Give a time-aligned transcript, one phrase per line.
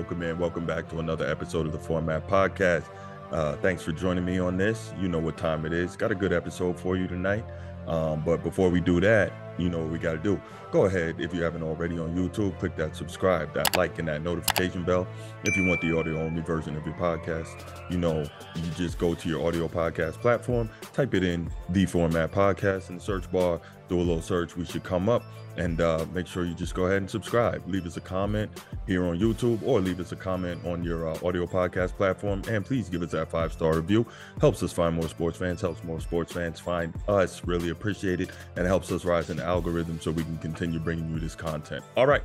[0.00, 0.38] Welcome in.
[0.38, 2.84] Welcome back to another episode of the Format Podcast.
[3.30, 4.94] Uh, thanks for joining me on this.
[4.98, 5.94] You know what time it is.
[5.94, 7.44] Got a good episode for you tonight.
[7.86, 10.40] Um, but before we do that, you know what we got to do.
[10.72, 14.22] Go ahead, if you haven't already on YouTube, click that subscribe, that like, and that
[14.22, 15.06] notification bell.
[15.44, 19.14] If you want the audio only version of your podcast, you know, you just go
[19.14, 23.60] to your audio podcast platform, type it in the format podcast in the search bar,
[23.88, 24.56] do a little search.
[24.56, 25.24] We should come up
[25.56, 27.62] and uh, make sure you just go ahead and subscribe.
[27.66, 28.50] Leave us a comment
[28.86, 32.42] here on YouTube or leave us a comment on your uh, audio podcast platform.
[32.48, 34.06] And please give us that five star review.
[34.40, 37.44] Helps us find more sports fans, helps more sports fans find us.
[37.44, 41.18] Really appreciate it and helps us rise in algorithm so we can continue bringing you
[41.18, 41.84] this content.
[41.96, 42.22] All right.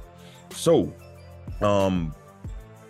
[0.52, 0.94] So,
[1.62, 2.14] um,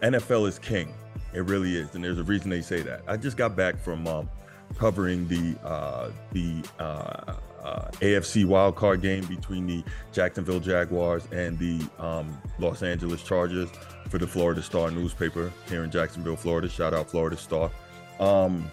[0.01, 0.93] NFL is king.
[1.33, 1.95] It really is.
[1.95, 3.01] And there's a reason they say that.
[3.07, 4.29] I just got back from um,
[4.77, 11.81] covering the uh, the uh, uh, AFC wildcard game between the Jacksonville Jaguars and the
[11.99, 13.69] um, Los Angeles Chargers
[14.09, 16.69] for the Florida Star newspaper here in Jacksonville, Florida.
[16.69, 17.71] Shout out Florida Star.
[18.19, 18.69] Um,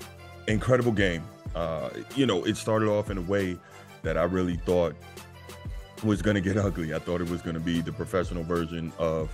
[0.47, 1.23] incredible game.
[1.55, 3.59] Uh, you know, it started off in a way
[4.03, 4.95] that I really thought
[6.05, 6.95] was going to get ugly.
[6.95, 9.31] I thought it was going to be the professional version of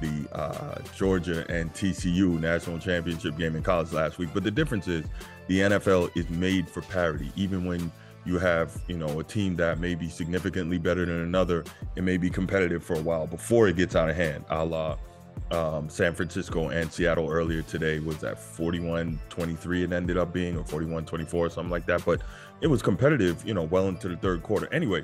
[0.00, 4.30] the uh, Georgia and TCU national championship game in college last week.
[4.32, 5.04] But the difference is
[5.48, 7.30] the NFL is made for parity.
[7.36, 7.90] Even when
[8.24, 11.64] you have you know a team that may be significantly better than another
[11.96, 14.96] it may be competitive for a while before it gets out of hand a la
[15.50, 20.62] um, san francisco and seattle earlier today was at 41-23 it ended up being or
[20.62, 22.20] 41-24 something like that but
[22.60, 25.02] it was competitive you know well into the third quarter anyway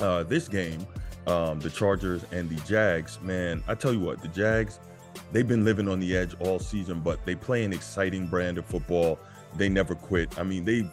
[0.00, 0.86] uh, this game
[1.26, 4.78] um, the chargers and the jags man i tell you what the jags
[5.32, 8.64] they've been living on the edge all season but they play an exciting brand of
[8.64, 9.18] football
[9.56, 10.88] they never quit i mean they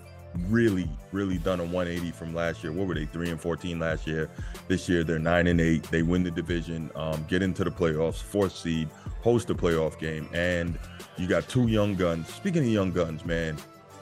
[0.47, 2.71] really, really done a 180 from last year.
[2.71, 3.05] What were they?
[3.05, 4.29] Three and 14 last year.
[4.67, 5.83] This year they're nine and eight.
[5.83, 8.89] They win the division, um, get into the playoffs, fourth seed,
[9.21, 10.77] host a playoff game, and
[11.17, 12.27] you got two young guns.
[12.33, 13.57] Speaking of young guns, man,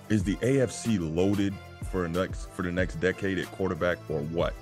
[0.09, 1.53] is the AFC loaded
[1.91, 4.53] for next for the next decade at quarterback or what?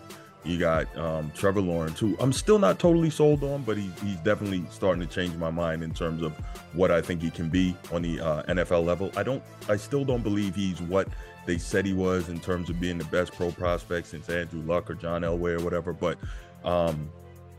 [0.44, 4.18] You got um, Trevor Lawrence, who I'm still not totally sold on, but he, he's
[4.18, 6.32] definitely starting to change my mind in terms of
[6.74, 9.12] what I think he can be on the uh, NFL level.
[9.18, 11.10] I don't, I still don't believe he's what
[11.46, 14.90] they said he was in terms of being the best pro prospect since Andrew Luck
[14.90, 15.94] or John Elway or whatever.
[15.94, 16.18] But
[16.64, 17.10] um,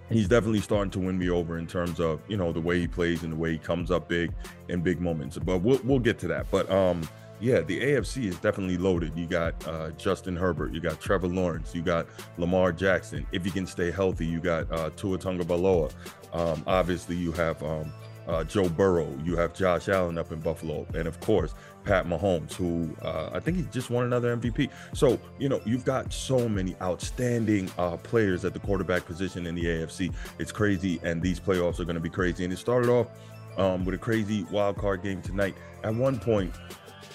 [0.09, 2.87] he's definitely starting to win me over in terms of you know the way he
[2.87, 4.33] plays and the way he comes up big
[4.69, 5.39] in big moments.
[5.39, 6.51] But we'll we'll get to that.
[6.51, 7.09] But um,
[7.41, 9.17] yeah, the AFC is definitely loaded.
[9.17, 12.07] You got uh, Justin Herbert, you got Trevor Lawrence, you got
[12.37, 13.27] Lamar Jackson.
[13.33, 15.93] If you can stay healthy, you got uh, Tua Tagovailoa.
[16.33, 17.93] Um, obviously, you have um,
[18.29, 22.53] uh, Joe Burrow, you have Josh Allen up in Buffalo, and of course Pat Mahomes,
[22.53, 24.71] who uh, I think he just won another MVP.
[24.95, 29.55] So you know you've got so many outstanding uh, players at the quarterback position in
[29.55, 30.13] the AFC.
[30.39, 32.45] It's crazy, and these playoffs are going to be crazy.
[32.45, 33.09] And it started off
[33.57, 35.55] um, with a crazy wild card game tonight.
[35.83, 36.55] At one point,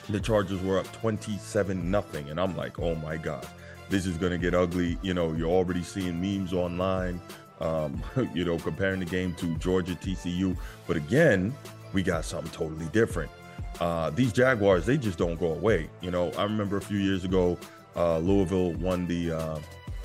[0.09, 3.47] the Chargers were up 27 nothing, and I'm like, oh my god,
[3.89, 4.97] this is gonna get ugly.
[5.01, 7.21] You know, you're already seeing memes online.
[7.61, 10.57] Um, you know, comparing the game to Georgia TCU,
[10.87, 11.55] but again,
[11.93, 13.31] we got something totally different.
[13.79, 15.89] Uh, these Jaguars, they just don't go away.
[16.01, 17.57] You know, I remember a few years ago,
[17.95, 19.59] uh, Louisville won the uh,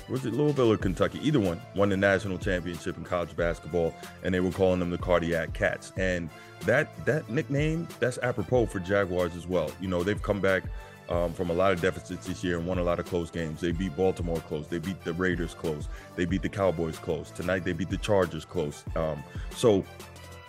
[0.09, 1.19] was it Louisville or Kentucky?
[1.21, 4.97] Either one won the national championship in college basketball, and they were calling them the
[4.97, 5.93] Cardiac Cats.
[5.97, 6.29] And
[6.65, 9.71] that that nickname that's apropos for Jaguars as well.
[9.79, 10.63] You know, they've come back
[11.09, 13.61] um, from a lot of deficits this year and won a lot of close games.
[13.61, 14.67] They beat Baltimore close.
[14.67, 15.87] They beat the Raiders close.
[16.15, 17.31] They beat the Cowboys close.
[17.31, 18.83] Tonight they beat the Chargers close.
[18.95, 19.23] Um,
[19.55, 19.83] so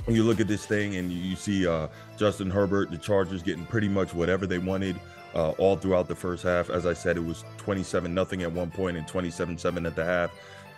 [0.05, 3.67] when you look at this thing and you see uh, Justin Herbert, the Chargers getting
[3.67, 4.99] pretty much whatever they wanted
[5.35, 6.71] uh, all throughout the first half.
[6.71, 10.05] As I said, it was 27 nothing at one point and 27 7 at the
[10.05, 10.31] half.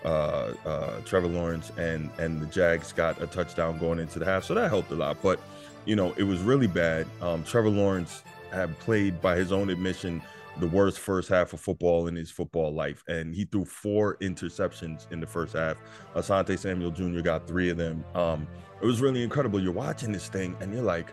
[0.05, 4.45] Uh, uh, Trevor Lawrence and and the Jags got a touchdown going into the half,
[4.45, 5.17] so that helped a lot.
[5.23, 5.41] But
[5.87, 7.06] you know, it was really bad.
[7.21, 8.23] Um, Trevor Lawrence
[8.53, 10.23] had played, by his own admission,
[10.59, 15.11] the worst first half of football in his football life, and he threw four interceptions
[15.11, 15.77] in the first half.
[16.15, 17.21] Asante Samuel Jr.
[17.21, 18.05] got three of them.
[18.15, 18.47] Um,
[18.81, 19.61] it was really incredible.
[19.61, 21.09] You're watching this thing, and you're like,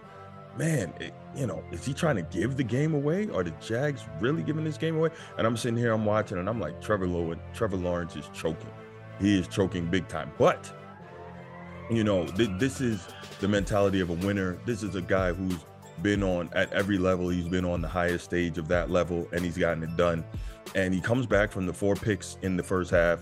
[0.57, 3.30] man, it, you know, is he trying to give the game away?
[3.33, 5.09] Are the Jags really giving this game away?
[5.38, 8.69] And I'm sitting here, I'm watching, and I'm like, Trevor Lawrence, Trevor Lawrence is choking.
[9.19, 10.31] He is choking big time.
[10.38, 10.71] But
[11.89, 13.06] you know, th- this is
[13.39, 14.57] the mentality of a winner.
[14.65, 15.57] This is a guy who's
[16.01, 17.30] been on at every level.
[17.30, 20.24] He's been on the highest stage of that level, and he's gotten it done.
[20.74, 23.21] And he comes back from the four picks in the first half,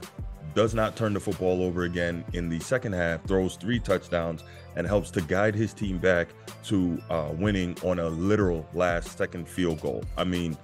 [0.56, 4.44] does not turn the football over again in the second half, throws three touchdowns,
[4.76, 6.30] and helps to guide his team back
[6.66, 10.04] to uh, winning on a literal last second field goal.
[10.18, 10.58] I mean,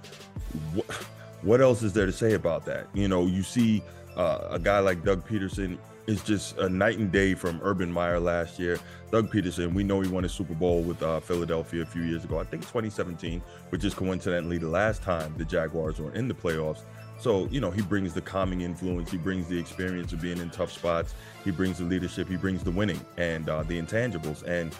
[0.76, 2.88] wh- what else is there to say about that?
[2.94, 3.82] You know, you see
[4.16, 8.20] uh, a guy like Doug Pederson is just a night and day from Urban Meyer
[8.20, 8.78] last year.
[9.10, 12.24] Doug Pederson, we know he won a Super Bowl with uh, Philadelphia a few years
[12.24, 16.34] ago, I think 2017, which is coincidentally the last time the Jaguars were in the
[16.34, 16.82] playoffs.
[17.18, 20.50] So, you know, he brings the calming influence, he brings the experience of being in
[20.50, 21.14] tough spots,
[21.44, 24.42] he brings the leadership, he brings the winning and uh, the intangibles.
[24.42, 24.74] And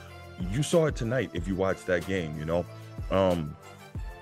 [0.51, 2.67] you saw it tonight if you watched that game, you know.
[3.11, 3.57] Um,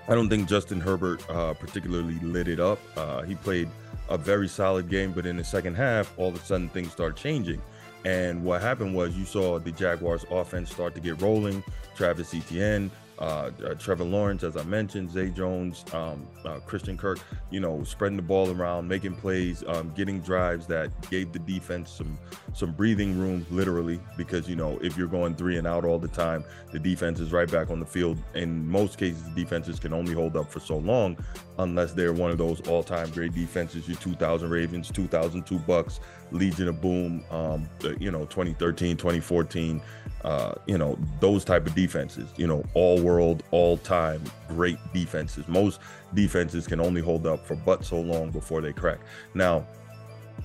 [0.07, 2.79] I don't think Justin Herbert uh, particularly lit it up.
[2.95, 3.69] Uh, he played
[4.09, 7.15] a very solid game, but in the second half, all of a sudden things start
[7.15, 7.61] changing.
[8.05, 11.63] And what happened was you saw the Jaguars offense start to get rolling.
[11.95, 17.19] Travis Etienne, uh, Trevor Lawrence, as I mentioned, Zay Jones, um, uh, Christian Kirk,
[17.49, 21.91] you know, spreading the ball around, making plays, um, getting drives that gave the defense
[21.91, 22.17] some
[22.53, 26.07] some breathing room, literally, because you know if you're going three and out all the
[26.07, 28.17] time, the defense is right back on the field.
[28.33, 31.17] In most cases, defenses can only hold up for so long,
[31.59, 33.87] unless they're one of those all-time great defenses.
[33.87, 35.99] Your 2000 Ravens, 2002 Bucks,
[36.31, 37.69] Legion of Boom, um,
[37.99, 39.81] you know, 2013, 2014,
[40.23, 45.47] uh, you know, those type of defenses, you know, all world, all time great defenses.
[45.47, 45.79] Most
[46.13, 48.99] defenses can only hold up for but so long before they crack.
[49.33, 49.67] Now,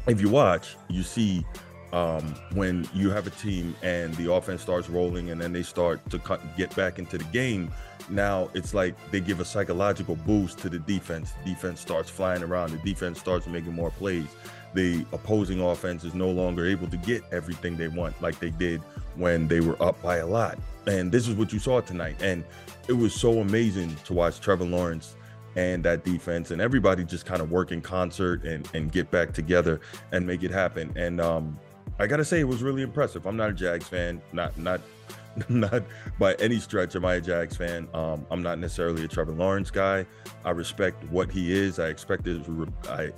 [0.06, 1.44] if you watch, you see
[1.92, 2.22] um,
[2.52, 6.18] when you have a team and the offense starts rolling and then they start to
[6.18, 7.70] cut, get back into the game,
[8.08, 11.32] now it's like they give a psychological boost to the defense.
[11.44, 14.26] The defense starts flying around, the defense starts making more plays
[14.74, 18.80] the opposing offense is no longer able to get everything they want like they did
[19.16, 20.58] when they were up by a lot.
[20.86, 22.16] And this is what you saw tonight.
[22.22, 22.44] And
[22.88, 25.16] it was so amazing to watch Trevor Lawrence
[25.56, 29.32] and that defense and everybody just kind of work in concert and, and get back
[29.32, 29.80] together
[30.12, 30.92] and make it happen.
[30.96, 31.58] And um,
[31.98, 33.26] I gotta say, it was really impressive.
[33.26, 34.80] I'm not a Jags fan, not not
[35.48, 35.82] not
[36.18, 37.88] by any stretch am I a Jags fan.
[37.94, 40.06] Um, I'm not necessarily a Trevor Lawrence guy.
[40.44, 41.78] I respect what he is.
[41.78, 42.46] I expect his,
[42.88, 43.10] I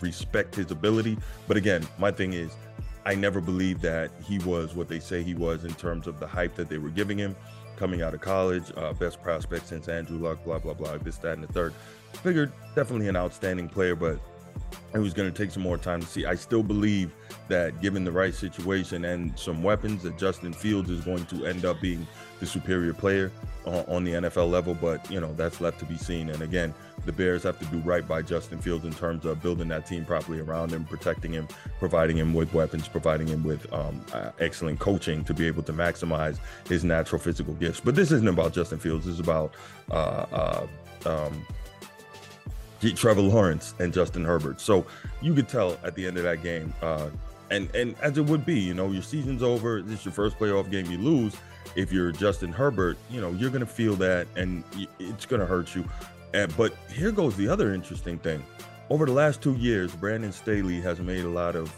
[0.00, 1.18] respect his ability.
[1.46, 2.52] But again, my thing is,
[3.04, 6.26] I never believed that he was what they say he was in terms of the
[6.26, 7.34] hype that they were giving him
[7.76, 11.32] coming out of college, uh, best prospect since Andrew Luck, blah, blah, blah, this, that,
[11.32, 11.72] and the third.
[12.12, 14.20] Figured definitely an outstanding player, but
[14.94, 16.26] it was going to take some more time to see.
[16.26, 17.12] I still believe
[17.48, 21.64] that given the right situation and some weapons, that Justin Fields is going to end
[21.64, 22.06] up being
[22.38, 23.30] the superior player
[23.66, 24.74] on the NFL level.
[24.74, 26.30] But you know that's left to be seen.
[26.30, 26.74] And again,
[27.04, 30.04] the Bears have to do right by Justin Fields in terms of building that team
[30.04, 34.80] properly around him, protecting him, providing him with weapons, providing him with um, uh, excellent
[34.80, 36.38] coaching to be able to maximize
[36.68, 37.80] his natural physical gifts.
[37.80, 39.06] But this isn't about Justin Fields.
[39.06, 39.54] This is about
[39.90, 40.66] uh, uh,
[41.06, 41.46] um,
[42.80, 44.60] Trevor Lawrence and Justin Herbert.
[44.60, 44.86] So
[45.20, 47.10] you could tell at the end of that game, uh,
[47.50, 49.82] and and as it would be, you know, your season's over.
[49.82, 50.86] This is your first playoff game.
[50.86, 51.34] You lose.
[51.76, 54.64] If you're Justin Herbert, you know you're gonna feel that, and
[54.98, 55.84] it's gonna hurt you.
[56.32, 58.44] And, but here goes the other interesting thing.
[58.88, 61.72] Over the last two years, Brandon Staley has made a lot of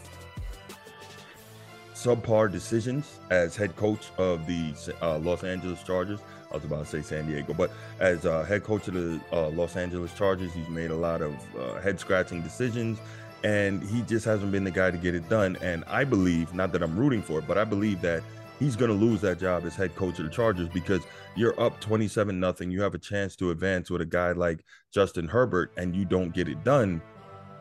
[1.93, 6.19] subpar decisions as head coach of the uh, Los Angeles Chargers.
[6.53, 9.49] I was about to say San Diego, but as uh, head coach of the uh,
[9.49, 12.99] Los Angeles Chargers, he's made a lot of uh, head scratching decisions,
[13.43, 15.57] and he just hasn't been the guy to get it done.
[15.61, 18.21] And I believe, not that I'm rooting for it, but I believe that
[18.59, 21.01] he's going to lose that job as head coach of the Chargers because
[21.35, 22.69] you're up 27 nothing.
[22.69, 26.33] You have a chance to advance with a guy like Justin Herbert, and you don't
[26.35, 27.01] get it done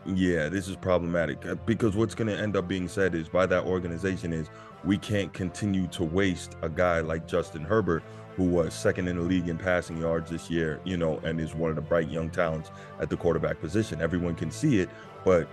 [0.04, 3.46] yeah, this is problematic uh, because what's going to end up being said is by
[3.46, 4.48] that organization is
[4.84, 8.02] we can't continue to waste a guy like Justin Herbert,
[8.36, 11.54] who was second in the league in passing yards this year, you know, and is
[11.54, 14.00] one of the bright young talents at the quarterback position.
[14.00, 14.88] Everyone can see it,
[15.24, 15.48] but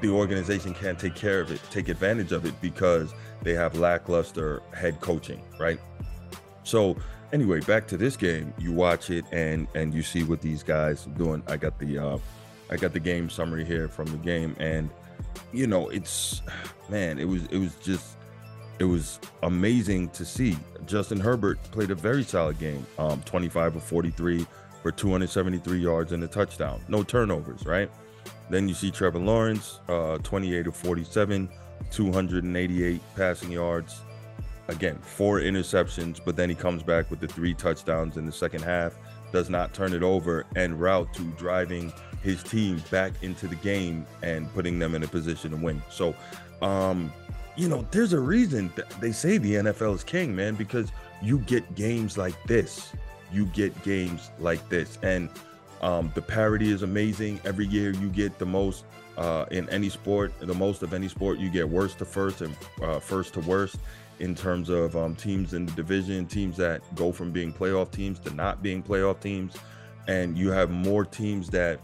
[0.00, 3.12] the organization can't take care of it, take advantage of it because
[3.42, 5.80] they have lackluster head coaching, right?
[6.62, 6.96] So
[7.32, 11.06] anyway, back to this game, you watch it and and you see what these guys
[11.16, 11.42] doing.
[11.48, 12.18] I got the uh
[12.70, 14.90] I got the game summary here from the game, and
[15.52, 16.42] you know, it's
[16.88, 18.16] man, it was it was just
[18.78, 20.56] it was amazing to see.
[20.86, 24.46] Justin Herbert played a very solid game, um, 25 of 43
[24.82, 27.90] for 273 yards and a touchdown, no turnovers, right?
[28.48, 31.48] Then you see Trevor Lawrence, uh, 28 of 47,
[31.90, 34.00] 288 passing yards.
[34.68, 38.62] Again, four interceptions, but then he comes back with the three touchdowns in the second
[38.62, 38.94] half,
[39.32, 41.92] does not turn it over, and route to driving
[42.22, 45.82] his team back into the game and putting them in a position to win.
[45.90, 46.14] So,
[46.62, 47.12] um,
[47.56, 50.92] you know, there's a reason they say the NFL is king, man, because
[51.22, 52.92] you get games like this.
[53.32, 54.98] You get games like this.
[55.02, 55.28] And
[55.82, 57.40] um, the parity is amazing.
[57.44, 58.84] Every year you get the most
[59.16, 61.38] uh, in any sport, the most of any sport.
[61.38, 63.76] You get worst to first and uh, first to worst
[64.20, 68.18] in terms of um, teams in the division, teams that go from being playoff teams
[68.20, 69.54] to not being playoff teams.
[70.06, 71.80] And you have more teams that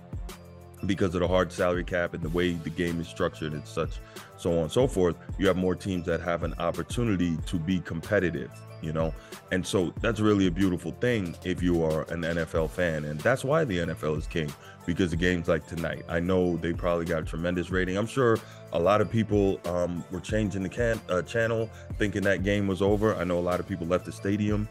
[0.86, 4.00] because of the hard salary cap and the way the game is structured and such
[4.36, 7.80] so on and so forth you have more teams that have an opportunity to be
[7.80, 8.50] competitive
[8.84, 9.14] you know?
[9.50, 13.42] And so that's really a beautiful thing if you are an nfl fan and that's
[13.44, 14.52] why the nfl is king
[14.86, 16.04] because of games like tonight.
[16.08, 17.96] I know they probably got a tremendous rating.
[17.96, 18.38] I'm sure
[18.72, 22.82] a lot of people um, were changing the can- uh, channel thinking that game was
[22.82, 23.14] over.
[23.14, 24.68] I know a lot of people left the stadium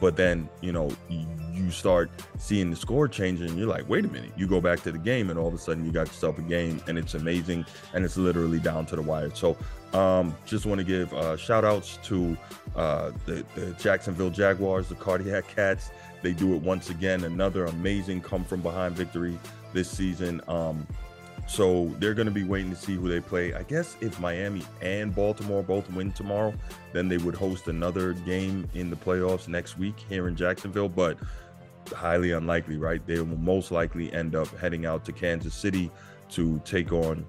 [0.00, 1.26] but then, you know, you,
[1.74, 4.30] start seeing the score changing and you're like, wait a minute.
[4.36, 6.42] You go back to the game and all of a sudden you got yourself a
[6.42, 9.34] game and it's amazing and it's literally down to the wire.
[9.34, 9.56] So
[9.92, 12.36] um, just want to give uh, shout outs to
[12.76, 15.90] uh, the, the Jacksonville Jaguars, the Cardiac Cats.
[16.22, 17.24] They do it once again.
[17.24, 19.38] Another amazing come from behind victory
[19.72, 20.40] this season.
[20.48, 20.86] Um,
[21.46, 23.52] so they're going to be waiting to see who they play.
[23.54, 26.54] I guess if Miami and Baltimore both win tomorrow,
[26.92, 30.88] then they would host another game in the playoffs next week here in Jacksonville.
[30.88, 31.18] But
[31.92, 33.06] highly unlikely, right?
[33.06, 35.90] They will most likely end up heading out to Kansas City
[36.30, 37.26] to take on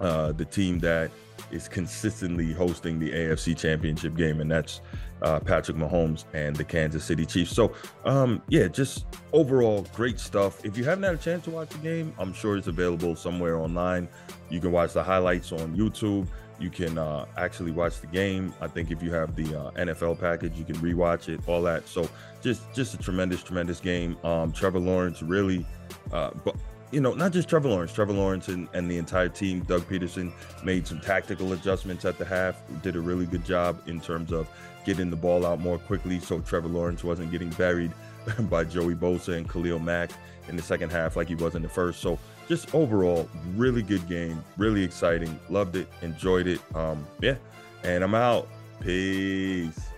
[0.00, 1.10] uh, the team that
[1.50, 4.80] is consistently hosting the AFC Championship game, and that's
[5.22, 7.52] uh, Patrick Mahomes and the Kansas City Chiefs.
[7.52, 7.72] So,
[8.04, 10.64] um, yeah, just overall great stuff.
[10.64, 13.56] If you haven't had a chance to watch the game, I'm sure it's available somewhere
[13.56, 14.08] online.
[14.50, 16.26] You can watch the highlights on YouTube.
[16.58, 18.54] You can uh, actually watch the game.
[18.60, 21.88] I think if you have the uh, NFL package, you can rewatch it, all that.
[21.88, 22.08] So,
[22.40, 24.16] just just a tremendous, tremendous game.
[24.24, 25.66] Um, Trevor Lawrence really,
[26.12, 26.54] uh, but
[26.92, 30.30] you know, not just Trevor Lawrence, Trevor Lawrence and, and the entire team, Doug Pederson
[30.62, 34.48] made some tactical adjustments at the half, did a really good job in terms of
[34.84, 37.92] getting the ball out more quickly so Trevor Lawrence wasn't getting buried
[38.50, 40.10] by Joey Bosa and Khalil Mack
[40.48, 42.00] in the second half like he was in the first.
[42.00, 45.38] So just overall, really good game, really exciting.
[45.48, 46.60] Loved it, enjoyed it.
[46.74, 47.36] Um, yeah.
[47.84, 48.48] And I'm out.
[48.80, 49.91] Peace.